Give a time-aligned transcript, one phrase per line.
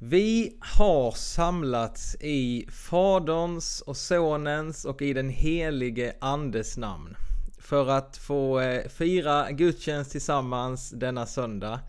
[0.00, 7.16] Vi har samlats i Faderns och Sonens och i den helige Andes namn
[7.58, 11.80] för att få eh, fira gudstjänst tillsammans denna söndag.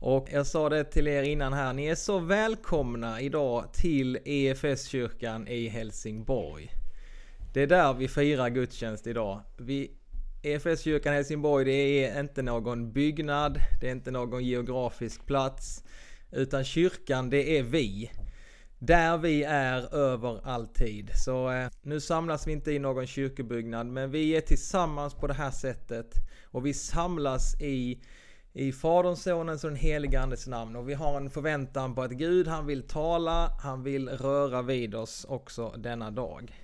[0.00, 5.48] Och jag sa det till er innan här, ni är så välkomna idag till EFS-kyrkan
[5.48, 6.70] i Helsingborg.
[7.54, 9.40] Det är där vi firar gudstjänst idag.
[9.56, 9.90] Vi,
[10.42, 15.84] EFS-kyrkan Helsingborg, det är inte någon byggnad, det är inte någon geografisk plats.
[16.30, 18.10] Utan kyrkan, det är vi.
[18.78, 21.10] Där vi är över alltid.
[21.14, 25.34] Så eh, nu samlas vi inte i någon kyrkobyggnad, men vi är tillsammans på det
[25.34, 26.14] här sättet.
[26.44, 28.02] Och vi samlas i,
[28.52, 30.76] i Faderns, Sonens och den helige Andes namn.
[30.76, 34.94] Och vi har en förväntan på att Gud, han vill tala, han vill röra vid
[34.94, 36.54] oss också denna dag.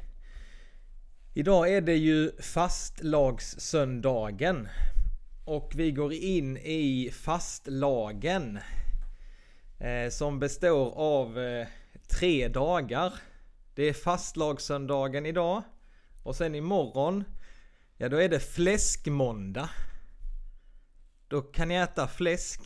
[1.34, 4.68] Idag är det ju fastlagssöndagen.
[5.44, 8.58] Och vi går in i fastlagen.
[9.78, 11.66] Eh, som består av eh,
[12.08, 13.12] tre dagar.
[13.74, 15.62] Det är fastlagssöndagen idag.
[16.22, 17.24] Och sen imorgon,
[17.96, 19.70] ja då är det fläskmåndag.
[21.28, 22.60] Då kan ni äta fläsk.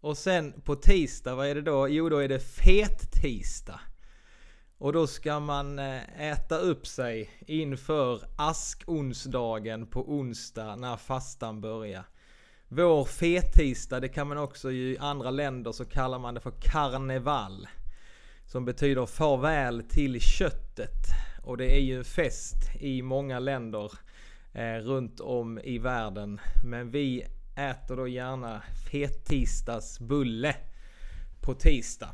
[0.00, 1.88] Och sen på tisdag, vad är det då?
[1.88, 3.80] Jo, då är det fet-tisdag.
[4.78, 12.04] Och då ska man eh, äta upp sig inför askonsdagen på onsdag när fastan börjar.
[12.68, 17.68] Vår fettisdag, det kan man också i andra länder så kallar man det för karneval.
[18.46, 21.06] Som betyder farväl till köttet.
[21.42, 23.92] Och det är ju en fest i många länder
[24.52, 26.40] eh, runt om i världen.
[26.64, 30.56] Men vi äter då gärna fettisdagsbulle
[31.40, 32.10] på tisdag.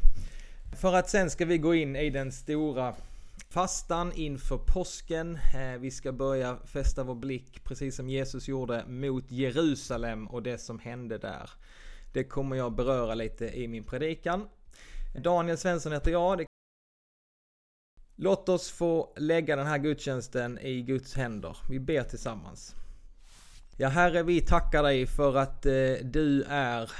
[0.80, 2.94] För att sen ska vi gå in i den stora
[3.52, 5.38] fastan inför påsken.
[5.54, 10.58] Eh, vi ska börja fästa vår blick, precis som Jesus gjorde, mot Jerusalem och det
[10.58, 11.50] som hände där.
[12.12, 14.48] Det kommer jag beröra lite i min predikan.
[15.14, 16.44] Daniel Svensson heter jag.
[18.16, 21.56] Låt oss få lägga den här gudstjänsten i Guds händer.
[21.70, 22.74] Vi ber tillsammans.
[23.76, 26.90] Ja Herre, vi tackar dig för att eh, du är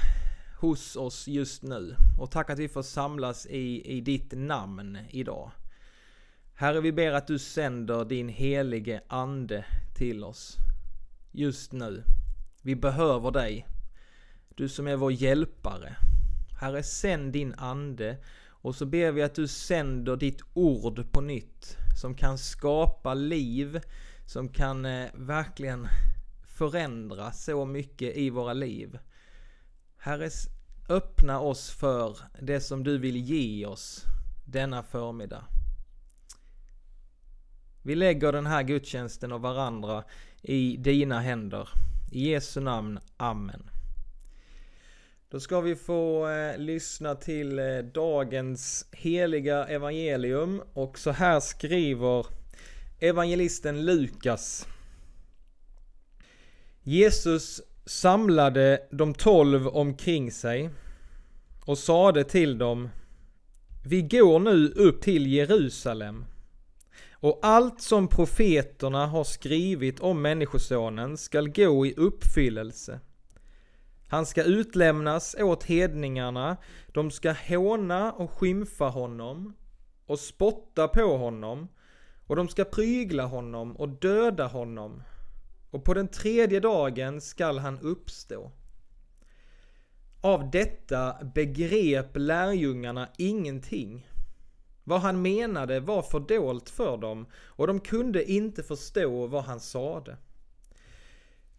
[0.59, 1.95] hos oss just nu.
[2.19, 5.51] Och tack att vi får samlas i, i ditt namn idag.
[6.55, 9.65] Herre, vi ber att du sänder din helige ande
[9.95, 10.57] till oss
[11.31, 12.03] just nu.
[12.61, 13.67] Vi behöver dig.
[14.55, 15.95] Du som är vår hjälpare.
[16.59, 21.77] Herre, sänd din ande och så ber vi att du sänder ditt ord på nytt
[22.01, 23.81] som kan skapa liv,
[24.25, 25.87] som kan eh, verkligen
[26.47, 28.99] förändra så mycket i våra liv.
[29.97, 30.29] Herre,
[30.89, 34.03] öppna oss för det som du vill ge oss
[34.45, 35.45] denna förmiddag.
[37.85, 40.03] Vi lägger den här gudstjänsten och varandra
[40.41, 41.69] i dina händer.
[42.11, 42.99] I Jesu namn.
[43.17, 43.69] Amen.
[45.29, 52.25] Då ska vi få eh, lyssna till eh, dagens heliga evangelium och så här skriver
[52.99, 54.67] evangelisten Lukas.
[56.83, 60.69] Jesus samlade de tolv omkring sig
[61.65, 62.89] och sade till dem
[63.85, 66.25] Vi går nu upp till Jerusalem
[67.23, 72.99] och allt som profeterna har skrivit om Människosonen skall gå i uppfyllelse.
[74.07, 76.57] Han ska utlämnas åt hedningarna,
[76.93, 79.53] de ska håna och skymfa honom
[80.05, 81.67] och spotta på honom
[82.27, 85.03] och de ska prygla honom och döda honom
[85.71, 88.51] och på den tredje dagen skall han uppstå.
[90.21, 94.07] Av detta begrep lärjungarna ingenting.
[94.83, 100.17] Vad han menade var fördolt för dem och de kunde inte förstå vad han sade.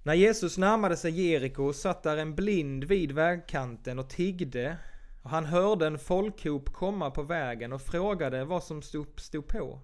[0.02, 4.76] När Jesus närmade sig Jeriko satt där en blind vid vägkanten och tiggde
[5.22, 9.80] och han hörde en folkhop komma på vägen och frågade vad som stod, stod på.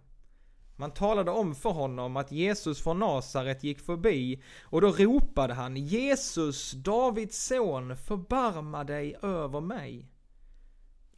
[0.76, 5.76] Man talade om för honom att Jesus från Nasaret gick förbi och då ropade han
[5.76, 10.08] Jesus, Davids son, förbarma dig över mig.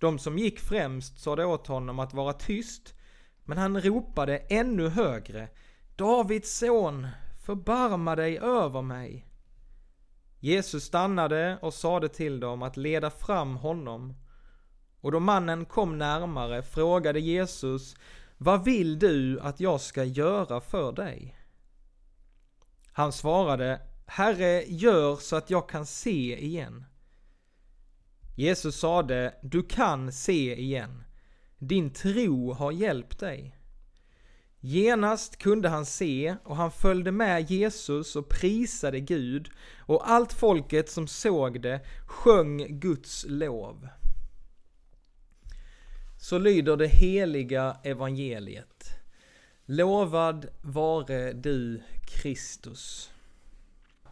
[0.02, 2.94] De som gick främst sade åt honom att vara tyst,
[3.44, 5.48] men han ropade ännu högre.
[5.96, 7.08] Davids son,
[7.46, 9.26] förbarma dig över mig.
[10.40, 14.14] Jesus stannade och sade till dem att leda fram honom.
[15.00, 17.96] Och då mannen kom närmare frågade Jesus,
[18.36, 21.36] vad vill du att jag ska göra för dig?
[22.92, 26.84] Han svarade, Herre, gör så att jag kan se igen.
[28.42, 31.04] Jesus sade, du kan se igen.
[31.58, 33.56] Din tro har hjälpt dig.
[34.60, 40.90] Genast kunde han se och han följde med Jesus och prisade Gud och allt folket
[40.90, 43.88] som såg det sjöng Guds lov.
[46.18, 48.84] så lyder det heliga evangeliet.
[49.66, 53.11] Lovad vare du Kristus.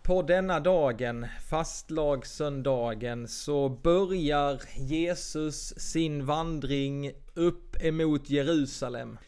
[0.03, 9.19] På denna dagen, fastlagssöndagen, så börjar Jesus sin vandring upp emot Jerusalem.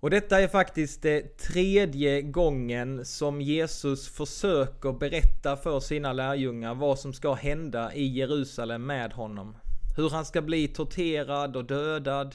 [0.00, 6.98] Och detta är faktiskt det tredje gången som Jesus försöker berätta för sina lärjungar vad
[6.98, 9.56] som ska hända i Jerusalem med honom.
[9.96, 12.34] Hur han ska bli torterad och dödad.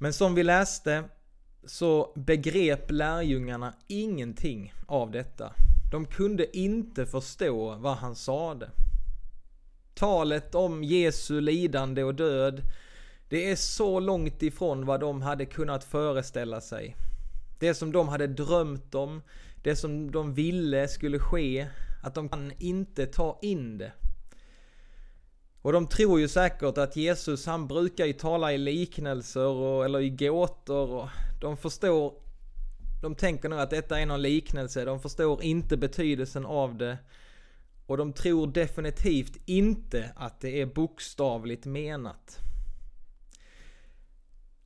[0.00, 1.04] Men som vi läste
[1.64, 5.52] så begrep lärjungarna ingenting av detta.
[5.90, 8.70] De kunde inte förstå vad han sade.
[9.94, 12.62] Talet om Jesu lidande och död,
[13.28, 16.96] det är så långt ifrån vad de hade kunnat föreställa sig.
[17.58, 19.22] Det som de hade drömt om,
[19.62, 21.68] det som de ville skulle ske,
[22.02, 23.92] att de kan inte ta in det.
[25.62, 30.00] Och de tror ju säkert att Jesus han brukar ju tala i liknelser och, eller
[30.00, 31.08] i gåtor och
[31.40, 32.14] de förstår,
[33.00, 36.98] de tänker nog att detta är någon liknelse, de förstår inte betydelsen av det.
[37.86, 42.38] Och de tror definitivt inte att det är bokstavligt menat.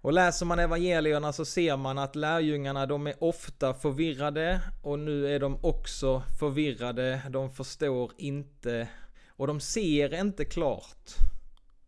[0.00, 5.34] Och läser man evangelierna så ser man att lärjungarna de är ofta förvirrade och nu
[5.34, 7.22] är de också förvirrade.
[7.30, 8.88] De förstår inte
[9.28, 11.14] och de ser inte klart.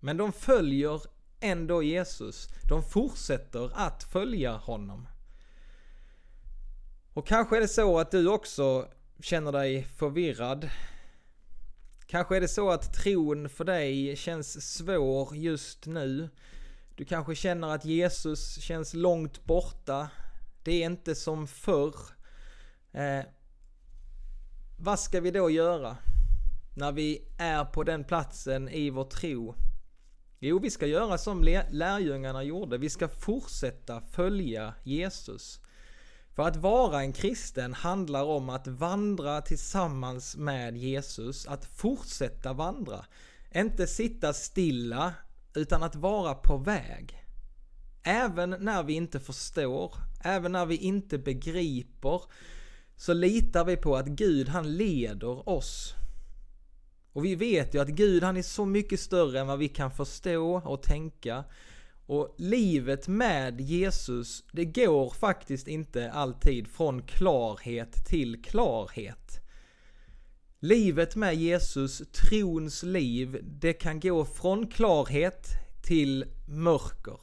[0.01, 1.01] Men de följer
[1.41, 2.49] ändå Jesus.
[2.69, 5.09] De fortsätter att följa honom.
[7.17, 8.89] Och kanske är det så att du också
[9.21, 10.71] känner dig förvirrad.
[12.07, 16.29] Kanske är det så att tron för dig känns svår just nu.
[16.97, 20.11] Du kanske känner att Jesus känns långt borta.
[20.63, 21.95] Det är inte som förr.
[22.93, 23.25] Eh,
[24.79, 25.97] vad ska vi då göra?
[26.75, 29.55] När vi är på den platsen i vår tro
[30.39, 32.79] Jo, vi ska göra som lärjungarna gjorde.
[32.79, 35.61] Vi ska fortsätta följa Jesus.
[36.37, 43.05] För att vara en kristen handlar om att vandra tillsammans med Jesus, att fortsätta vandra.
[43.55, 45.15] Inte sitta stilla,
[45.55, 47.23] utan att vara på väg.
[48.03, 49.95] Även när vi inte förstår,
[50.25, 52.23] även när vi inte begriper,
[52.97, 55.95] så litar vi på att Gud han leder oss
[57.17, 59.91] och vi vet ju att Gud han är så mycket större än vad vi kan
[59.91, 61.45] förstå och tänka.
[62.07, 69.41] Och livet med Jesus, det går faktiskt inte alltid från klarhet till klarhet.
[70.61, 75.49] Livet med Jesus, trons liv, det kan gå från klarhet
[75.83, 77.21] till mörker.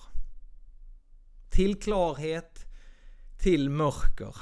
[1.50, 2.66] Till klarhet
[3.40, 4.36] till mörker.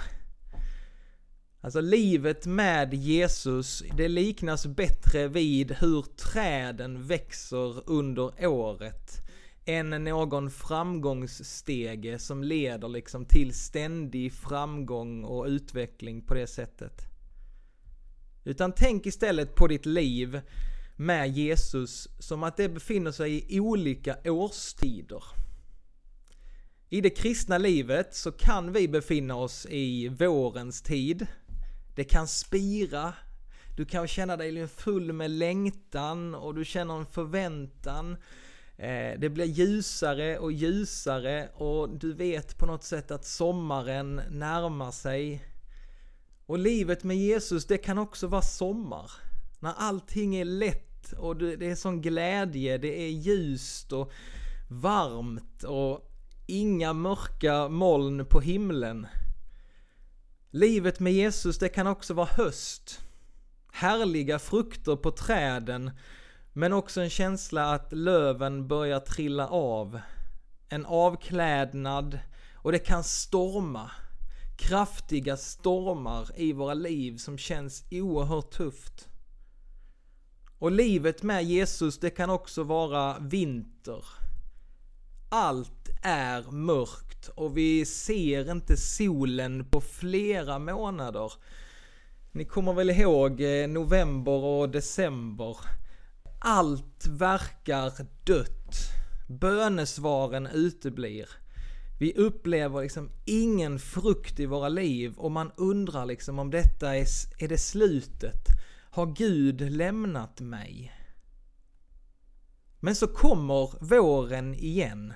[1.62, 9.22] Alltså livet med Jesus, det liknas bättre vid hur träden växer under året
[9.72, 17.02] än någon framgångsstege som leder liksom till ständig framgång och utveckling på det sättet.
[18.44, 20.42] Utan tänk istället på ditt liv
[20.96, 25.24] med Jesus som att det befinner sig i olika årstider.
[26.90, 31.28] I det kristna livet så kan vi befinna oss i vårens tid,
[31.96, 33.14] det kan spira.
[33.78, 38.18] Du kan känna dig full med längtan och du känner en förväntan.
[38.82, 44.92] Eh, det blir ljusare och ljusare och du vet på något sätt att sommaren närmar
[44.92, 45.46] sig.
[46.46, 49.12] Och livet med Jesus, det kan också vara sommar.
[49.60, 54.12] När allting är lätt och det är sån glädje, det är ljust och
[54.70, 56.12] varmt och
[56.48, 59.08] inga mörka moln på himlen.
[60.52, 63.02] Livet med Jesus, det kan också vara höst.
[63.72, 65.92] Härliga frukter på träden,
[66.54, 70.00] men också en känsla att löven börjar trilla av.
[70.70, 72.20] En avklädnad
[72.56, 73.92] och det kan storma.
[74.58, 79.08] Kraftiga stormar i våra liv som känns oerhört tufft.
[80.58, 84.06] Och livet med Jesus, det kan också vara vinter.
[85.30, 91.34] Allt är mörkt och vi ser inte solen på flera månader.
[92.32, 95.58] Ni kommer väl ihåg eh, november och december.
[96.44, 97.94] Allt verkar
[98.24, 98.76] dött.
[99.28, 101.30] Bönesvaren uteblir.
[102.00, 107.06] Vi upplever liksom ingen frukt i våra liv och man undrar liksom om detta är,
[107.38, 108.48] är det slutet?
[108.92, 110.94] Har Gud lämnat mig?
[112.80, 115.14] Men så kommer våren igen.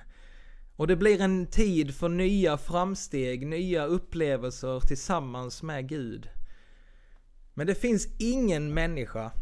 [0.76, 6.28] Och det blir en tid för nya framsteg, nya upplevelser tillsammans med Gud.
[7.54, 9.32] Men det finns ingen människa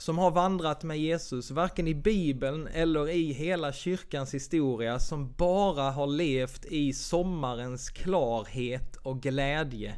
[0.00, 5.90] som har vandrat med Jesus, varken i Bibeln eller i hela kyrkans historia, som bara
[5.90, 9.94] har levt i sommarens klarhet och glädje.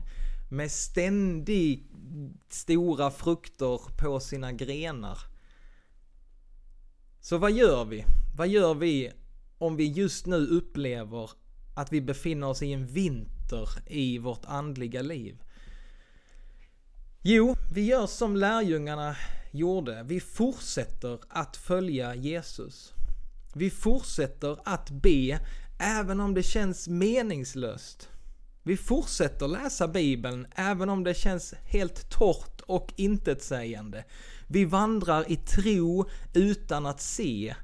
[0.51, 1.87] Med ständigt
[2.49, 5.19] stora frukter på sina grenar.
[7.21, 8.05] Så vad gör vi?
[8.37, 9.13] Vad gör vi
[9.59, 11.31] om vi just nu upplever
[11.75, 15.43] att vi befinner oss i en vinter i vårt andliga liv?
[17.23, 19.17] Jo, vi gör som lärjungarna
[19.53, 20.03] gjorde.
[20.03, 22.93] Vi fortsätter att följa Jesus.
[23.55, 25.41] Vi fortsätter att be
[25.79, 28.09] även om det känns meningslöst.
[28.63, 34.05] Vi fortsätter läsa Bibeln även om det känns helt torrt och intetsägande.
[34.47, 37.55] Vi vandrar i tro utan att se.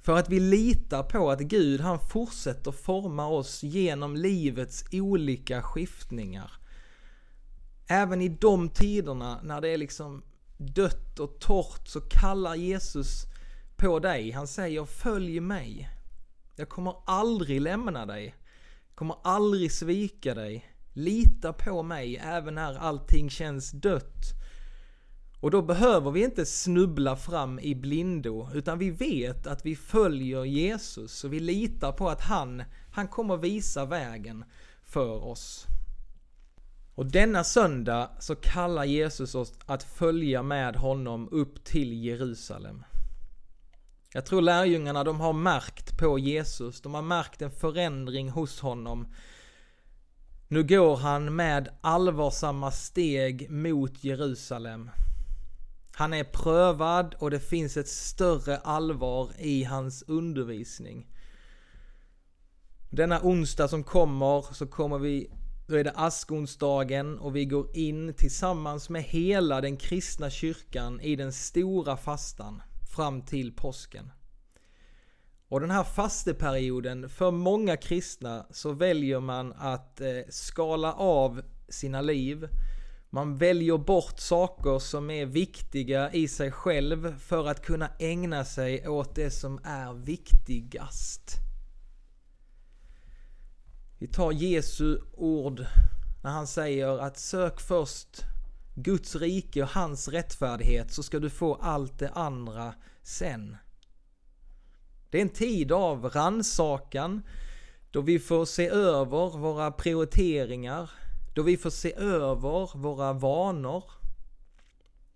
[0.00, 6.52] För att vi litar på att Gud han fortsätter forma oss genom livets olika skiftningar.
[7.86, 10.22] Även i de tiderna när det är liksom
[10.66, 13.26] dött och torrt så kallar Jesus
[13.76, 14.30] på dig.
[14.30, 15.88] Han säger följ mig.
[16.56, 18.34] Jag kommer aldrig lämna dig.
[18.88, 20.66] Jag kommer aldrig svika dig.
[20.92, 24.42] Lita på mig även när allting känns dött.
[25.40, 30.44] Och då behöver vi inte snubbla fram i blindo, utan vi vet att vi följer
[30.44, 34.44] Jesus och vi litar på att han, han kommer visa vägen
[34.84, 35.66] för oss.
[36.94, 42.84] Och denna söndag så kallar Jesus oss att följa med honom upp till Jerusalem.
[44.14, 49.14] Jag tror lärjungarna de har märkt på Jesus, de har märkt en förändring hos honom.
[50.48, 54.90] Nu går han med allvarsamma steg mot Jerusalem.
[55.94, 61.06] Han är prövad och det finns ett större allvar i hans undervisning.
[62.90, 65.30] Denna onsdag som kommer så kommer vi
[65.66, 71.16] då är det askonsdagen och vi går in tillsammans med hela den kristna kyrkan i
[71.16, 72.62] den stora fastan
[72.96, 74.10] fram till påsken.
[75.48, 82.00] Och den här fasteperioden, för många kristna så väljer man att eh, skala av sina
[82.00, 82.48] liv.
[83.10, 88.88] Man väljer bort saker som är viktiga i sig själv för att kunna ägna sig
[88.88, 91.51] åt det som är viktigast.
[94.02, 95.66] Vi tar Jesu ord
[96.22, 98.24] när han säger att sök först
[98.74, 103.56] Guds rike och hans rättfärdighet så ska du få allt det andra sen.
[105.10, 107.22] Det är en tid av ransakan
[107.90, 110.90] då vi får se över våra prioriteringar,
[111.34, 113.84] då vi får se över våra vanor.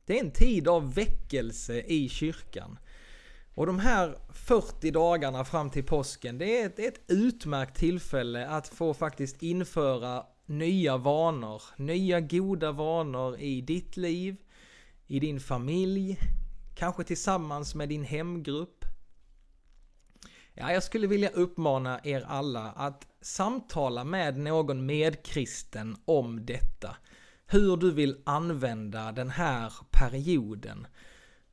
[0.04, 2.78] Det är en tid av väckelse i kyrkan.
[3.56, 8.68] Och de här 40 dagarna fram till påsken, det är, ett, ett utmärkt tillfälle att
[8.68, 14.36] få faktiskt införa nya vanor, nya goda vanor i ditt liv,
[15.06, 16.18] i din familj,
[16.74, 18.84] kanske tillsammans med din hemgrupp.
[20.54, 26.96] Ja, jag skulle vilja uppmana er alla att samtala med någon medkristen om detta.
[27.46, 30.86] Hur du vill använda den här perioden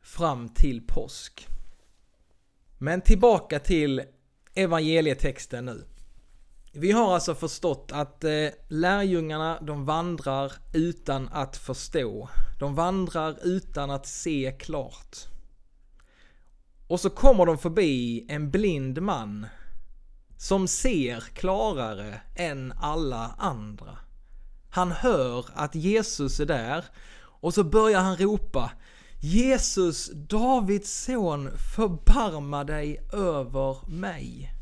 [0.02, 1.48] fram till påsk.
[2.84, 4.02] Men tillbaka till
[4.54, 5.86] evangelietexten nu.
[6.74, 12.30] Vi har alltså förstått att eh, lärjungarna de vandrar utan att förstå.
[12.60, 15.18] De vandrar utan att se klart.
[16.88, 19.48] Och så kommer de förbi en blind man
[20.38, 23.98] som ser klarare än alla andra.
[24.70, 26.86] Han hör att Jesus är där
[27.18, 28.72] och så börjar han ropa
[29.26, 34.54] Jesus, Davids son, förbarma dig över mig.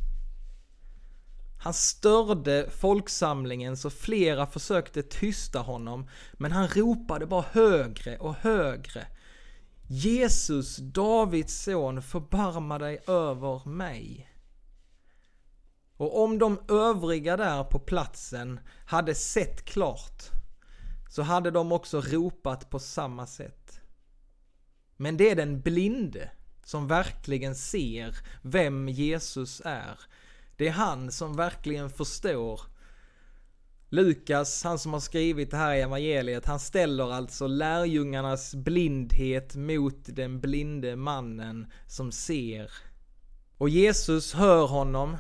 [1.60, 9.08] Han störde folksamlingen så flera försökte tysta honom, men han ropade bara högre och högre.
[9.88, 14.32] Jesus, Davids son, förbarma dig över mig.
[15.98, 20.24] Och om de övriga där på platsen hade sett klart,
[21.10, 23.81] så hade de också ropat på samma sätt.
[25.02, 26.30] Men det är den blinde
[26.64, 30.00] som verkligen ser vem Jesus är.
[30.56, 32.62] Det är han som verkligen förstår.
[33.90, 39.98] Lukas, han som har skrivit det här i evangeliet, han ställer alltså lärjungarnas blindhet mot
[40.06, 42.72] den blinde mannen som ser.
[43.58, 45.18] Och Jesus hör honom.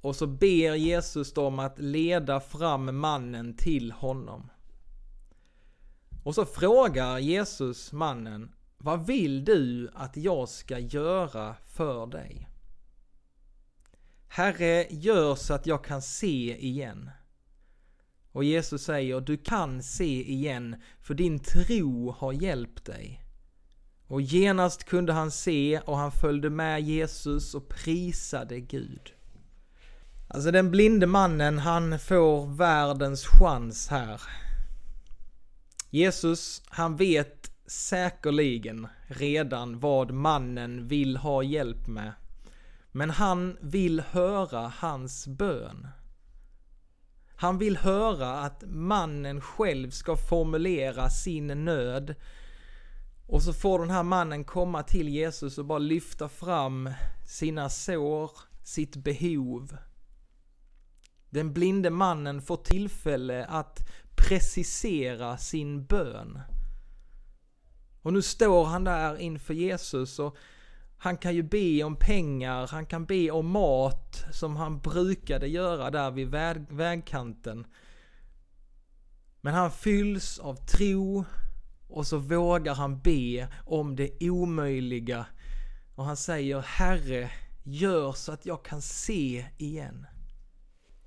[0.00, 4.50] Och så ber Jesus dem att leda fram mannen till honom.
[6.28, 12.48] Och så frågar Jesus mannen, vad vill du att jag ska göra för dig?
[14.28, 17.10] Herre, gör så att jag kan se igen.
[18.32, 23.24] Och Jesus säger, du kan se igen, för din tro har hjälpt dig.
[24.06, 29.12] Och genast kunde han se och han följde med Jesus och prisade Gud.
[30.28, 34.47] Alltså den blinde mannen, han får världens chans här.
[35.90, 42.12] Jesus, han vet säkerligen redan vad mannen vill ha hjälp med.
[42.92, 45.88] Men han vill höra hans bön.
[47.36, 52.14] Han vill höra att mannen själv ska formulera sin nöd.
[53.26, 56.90] Och så får den här mannen komma till Jesus och bara lyfta fram
[57.26, 58.30] sina sår,
[58.64, 59.76] sitt behov.
[61.30, 66.40] Den blinde mannen får tillfälle att precisera sin bön.
[68.02, 70.36] Och nu står han där inför Jesus och
[70.98, 75.90] han kan ju be om pengar, han kan be om mat som han brukade göra
[75.90, 77.66] där vid väg, vägkanten.
[79.40, 81.24] Men han fylls av tro
[81.88, 85.26] och så vågar han be om det omöjliga.
[85.94, 87.30] Och han säger Herre,
[87.62, 90.06] gör så att jag kan se igen.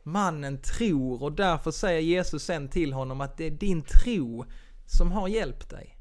[0.03, 4.46] Mannen tror och därför säger Jesus sen till honom att det är din tro
[4.86, 5.98] som har hjälpt dig.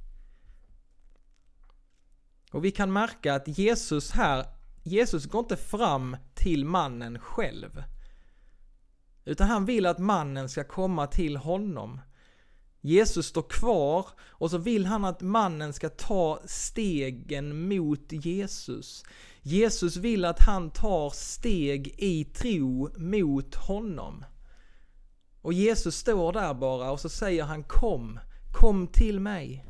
[2.53, 4.47] Och vi kan märka att Jesus här,
[4.83, 7.83] Jesus går inte fram till mannen själv.
[9.25, 12.01] Utan han vill att mannen ska komma till honom.
[12.81, 19.05] Jesus står kvar och så vill han att mannen ska ta stegen mot Jesus.
[19.43, 24.25] Jesus vill att han tar steg i tro mot honom.
[25.43, 28.19] Och Jesus står där bara och så säger han kom,
[28.53, 29.67] kom till mig.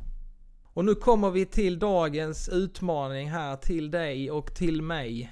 [0.73, 5.31] Och nu kommer vi till dagens utmaning här till dig och till mig.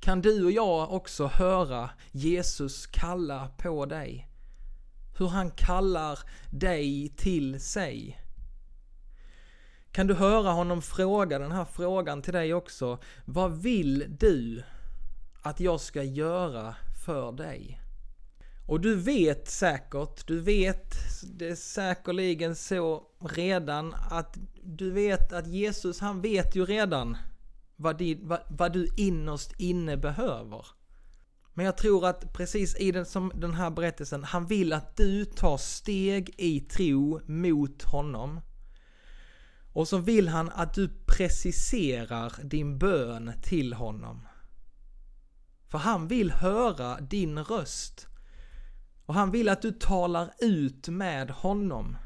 [0.00, 4.28] Kan du och jag också höra Jesus kalla på dig?
[5.18, 6.18] Hur han kallar
[6.50, 8.21] dig till sig.
[9.92, 12.98] Kan du höra honom fråga den här frågan till dig också?
[13.24, 14.62] Vad vill du
[15.42, 16.74] att jag ska göra
[17.06, 17.80] för dig?
[18.66, 25.46] Och du vet säkert, du vet det är säkerligen så redan att du vet att
[25.46, 27.16] Jesus han vet ju redan
[27.76, 30.66] vad, din, vad, vad du innerst inne behöver.
[31.54, 35.24] Men jag tror att precis i den, som den här berättelsen, han vill att du
[35.24, 38.40] tar steg i tro mot honom.
[39.72, 44.26] Och så vill han att du preciserar din bön till honom.
[45.68, 48.06] För han vill höra din röst.
[49.06, 51.96] Och han vill att du talar ut med honom.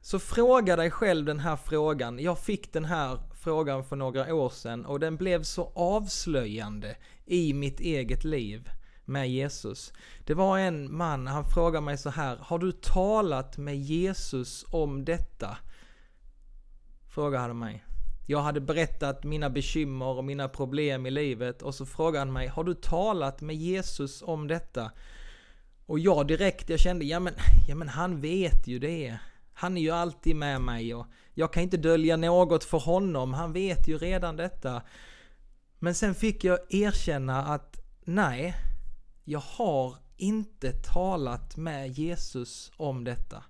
[0.00, 2.18] Så fråga dig själv den här frågan.
[2.18, 7.52] Jag fick den här frågan för några år sedan och den blev så avslöjande i
[7.52, 8.70] mitt eget liv
[9.04, 9.92] med Jesus.
[10.24, 15.04] Det var en man, han frågade mig så här, har du talat med Jesus om
[15.04, 15.56] detta?
[17.10, 17.84] Frågade han mig.
[18.26, 22.46] Jag hade berättat mina bekymmer och mina problem i livet och så frågade han mig,
[22.46, 24.90] har du talat med Jesus om detta?
[25.86, 27.34] Och jag direkt, jag kände, ja men,
[27.68, 29.18] ja men han vet ju det.
[29.52, 33.52] Han är ju alltid med mig och jag kan inte dölja något för honom, han
[33.52, 34.82] vet ju redan detta.
[35.78, 38.54] Men sen fick jag erkänna att nej,
[39.24, 43.44] jag har inte talat med Jesus om detta.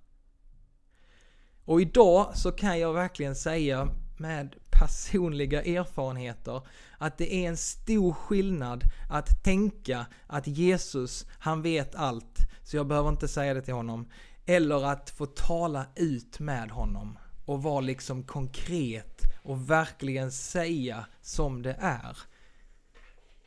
[1.64, 6.62] Och idag så kan jag verkligen säga med personliga erfarenheter
[6.98, 12.86] att det är en stor skillnad att tänka att Jesus, han vet allt, så jag
[12.86, 14.08] behöver inte säga det till honom.
[14.46, 21.62] Eller att få tala ut med honom och vara liksom konkret och verkligen säga som
[21.62, 22.18] det är.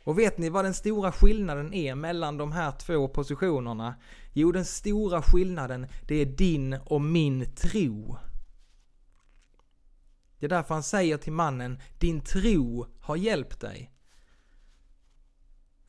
[0.03, 3.95] Och vet ni vad den stora skillnaden är mellan de här två positionerna?
[4.33, 8.17] Jo, den stora skillnaden, det är din och min tro.
[10.39, 13.93] Det är därför han säger till mannen, din tro har hjälpt dig.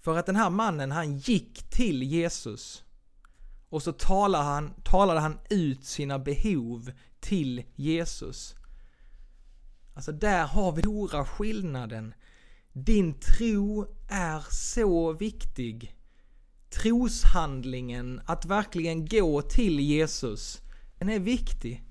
[0.00, 2.84] För att den här mannen, han gick till Jesus.
[3.68, 8.54] Och så talade han, talade han ut sina behov till Jesus.
[9.94, 12.14] Alltså där har vi stora skillnaden.
[12.76, 15.96] Din tro är så viktig.
[16.70, 20.62] Troshandlingen, att verkligen gå till Jesus,
[20.98, 21.84] den är viktig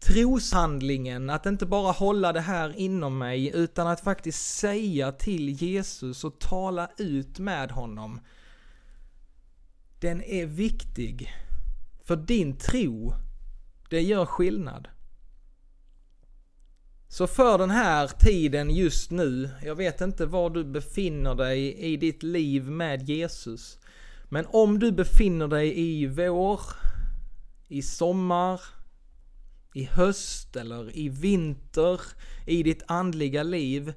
[0.00, 6.24] troshandlingen, att inte bara hålla det här inom mig, utan att faktiskt säga till Jesus
[6.24, 8.20] och tala ut med honom.
[9.98, 11.32] Den är viktig.
[12.04, 13.14] För din tro,
[13.90, 14.88] det gör skillnad.
[17.12, 21.96] Så för den här tiden just nu, jag vet inte var du befinner dig i
[21.96, 23.78] ditt liv med Jesus.
[24.28, 26.60] Men om du befinner dig i vår,
[27.68, 28.60] i sommar,
[29.74, 32.00] i höst eller i vinter
[32.46, 33.92] i ditt andliga liv,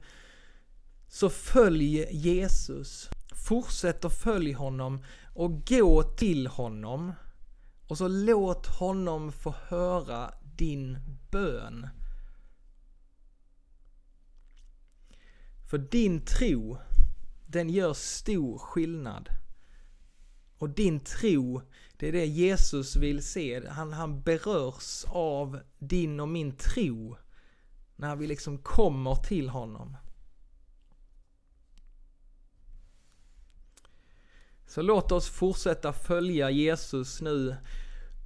[1.08, 3.10] så följ Jesus.
[3.48, 7.14] Fortsätt att följ honom och gå till honom
[7.88, 10.98] och så låt honom få höra din
[11.32, 11.90] bön.
[15.74, 16.78] För din tro,
[17.46, 19.30] den gör stor skillnad.
[20.58, 21.62] Och din tro,
[21.98, 23.68] det är det Jesus vill se.
[23.70, 27.18] Han, han berörs av din och min tro
[27.96, 29.98] när vi liksom kommer till honom.
[34.66, 37.56] Så låt oss fortsätta följa Jesus nu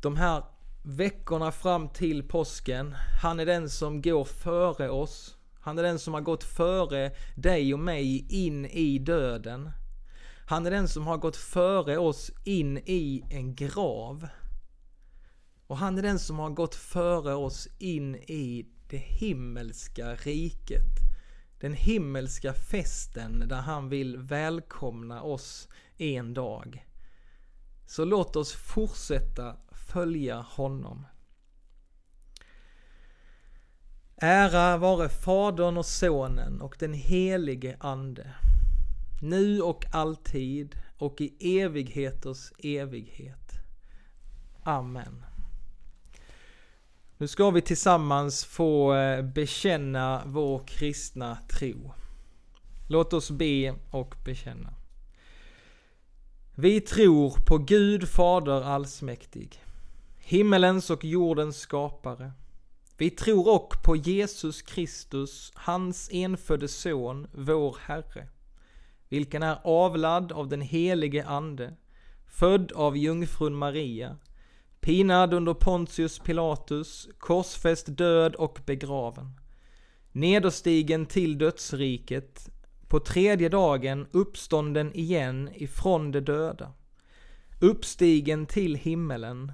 [0.03, 0.43] de här
[0.83, 2.95] veckorna fram till påsken.
[3.21, 5.37] Han är den som går före oss.
[5.67, 9.71] Han är den som har gått före dig och mig in i döden.
[10.45, 14.27] Han är den som har gått före oss in i en grav.
[15.67, 20.95] Och han är den som har gått före oss in i det himmelska riket.
[21.60, 26.86] Den himmelska festen där han vill välkomna oss en dag.
[27.86, 31.06] Så låt oss fortsätta följa honom.
[34.21, 38.36] Ära vare Fadern och Sonen och den helige Ande,
[39.21, 43.51] nu och alltid och i evigheters evighet.
[44.63, 45.25] Amen.
[47.17, 51.91] Nu ska vi tillsammans få eh, bekänna vår kristna tro.
[52.89, 54.73] Låt oss be och bekänna.
[56.56, 59.63] Vi tror på Gud Fader allsmäktig,
[60.17, 62.32] himmelens och jordens skapare.
[62.99, 68.27] Vi tror också på Jesus Kristus, hans enfödde son, vår Herre,
[69.10, 71.73] vilken är avlad av den helige Ande,
[72.27, 74.17] född av jungfrun Maria,
[74.79, 79.39] pinad under Pontius Pilatus, korsfäst död och begraven,
[80.12, 82.49] nederstigen till dödsriket,
[82.88, 86.73] på tredje dagen uppstånden igen ifrån de döda,
[87.62, 89.51] uppstigen till himmelen,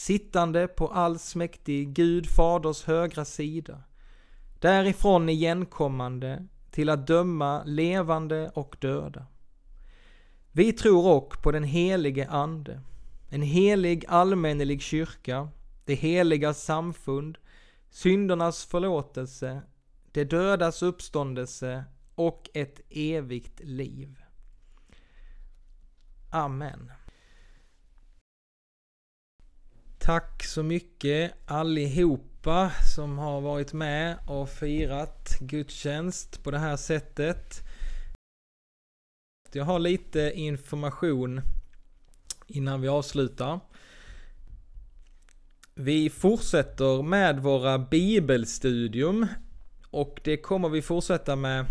[0.00, 3.82] sittande på allsmäktig Gud faders högra sida,
[4.58, 9.26] därifrån igenkommande till att döma levande och döda.
[10.52, 12.80] Vi tror också på den helige Ande,
[13.30, 15.48] en helig allmännelig kyrka,
[15.84, 17.38] det heliga samfund,
[17.90, 19.62] syndernas förlåtelse,
[20.12, 21.84] det dödas uppståndelse
[22.14, 24.16] och ett evigt liv.
[26.30, 26.92] Amen.
[30.02, 37.60] Tack så mycket allihopa som har varit med och firat gudstjänst på det här sättet.
[39.52, 41.40] Jag har lite information
[42.46, 43.60] innan vi avslutar.
[45.74, 49.26] Vi fortsätter med våra bibelstudium
[49.90, 51.66] och det kommer vi fortsätta med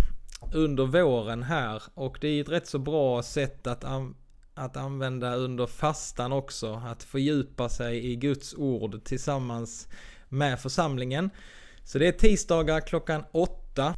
[0.53, 3.83] under våren här och det är ett rätt så bra sätt att,
[4.59, 6.81] att använda under fastan också.
[6.85, 9.87] Att fördjupa sig i Guds ord tillsammans
[10.29, 11.29] med församlingen.
[11.83, 13.95] Så det är tisdagar klockan åtta.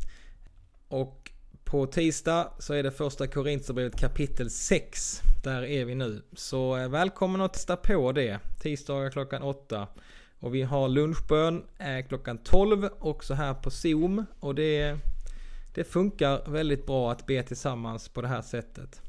[0.88, 1.32] Och
[1.64, 5.22] på tisdag så är det första Korintierbrevet kapitel 6.
[5.44, 6.22] Där är vi nu.
[6.34, 8.40] Så eh, välkommen att testa på det.
[8.62, 9.88] Tisdagar klockan åtta.
[10.40, 14.26] Och vi har lunchbön eh, klockan 12 också här på Zoom.
[14.40, 14.98] Och det
[15.74, 19.02] det funkar väldigt bra att be tillsammans på det här sättet.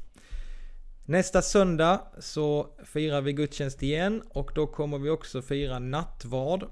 [1.05, 6.65] Nästa söndag så firar vi gudstjänst igen och då kommer vi också fira nattvard.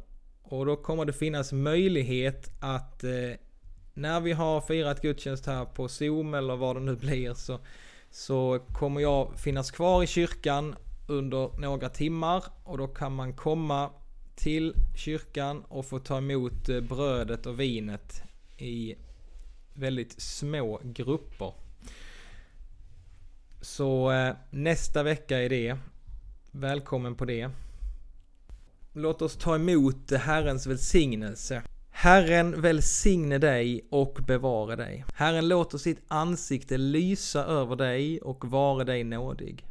[0.43, 3.11] Och då kommer det finnas möjlighet att eh,
[3.95, 7.59] när vi har firat gudstjänst här på Zoom eller vad det nu blir så,
[8.11, 10.77] så kommer jag finnas kvar i kyrkan
[11.09, 13.90] under några timmar och då kan man komma
[14.37, 18.23] till kyrkan och få ta emot eh, brödet och vinet
[18.59, 18.95] i
[19.75, 21.53] väldigt små grupper.
[23.61, 25.77] Så eh, nästa vecka är det.
[26.51, 27.51] Välkommen på det.
[28.92, 31.62] Låt oss ta emot Herrens välsignelse.
[31.90, 35.05] Herren välsigne dig och bevara dig.
[35.14, 39.66] Herren låter sitt ansikte lysa över dig och vara dig nådig.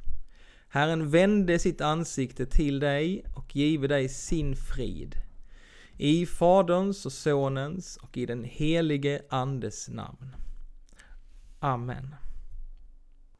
[0.68, 5.16] Herren vände sitt ansikte till dig och give dig sin frid.
[5.98, 10.36] I Faderns och Sonens och i den helige Andes namn.
[11.60, 12.16] Amen.